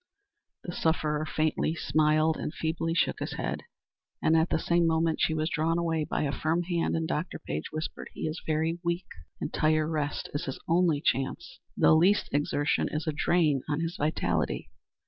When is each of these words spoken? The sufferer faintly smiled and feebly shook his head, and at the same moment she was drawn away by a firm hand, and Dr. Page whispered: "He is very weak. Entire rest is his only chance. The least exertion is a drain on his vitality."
The 0.63 0.73
sufferer 0.73 1.27
faintly 1.27 1.75
smiled 1.75 2.35
and 2.35 2.51
feebly 2.55 2.95
shook 2.95 3.19
his 3.19 3.33
head, 3.33 3.61
and 4.19 4.35
at 4.35 4.49
the 4.49 4.57
same 4.57 4.87
moment 4.87 5.21
she 5.21 5.35
was 5.35 5.47
drawn 5.47 5.77
away 5.77 6.05
by 6.05 6.23
a 6.23 6.31
firm 6.31 6.63
hand, 6.63 6.95
and 6.95 7.07
Dr. 7.07 7.37
Page 7.37 7.71
whispered: 7.71 8.09
"He 8.15 8.21
is 8.21 8.41
very 8.43 8.79
weak. 8.83 9.05
Entire 9.39 9.87
rest 9.87 10.27
is 10.33 10.45
his 10.45 10.59
only 10.67 11.01
chance. 11.01 11.59
The 11.77 11.93
least 11.93 12.29
exertion 12.31 12.87
is 12.89 13.05
a 13.05 13.11
drain 13.13 13.61
on 13.69 13.79
his 13.81 13.95
vitality." 13.95 14.71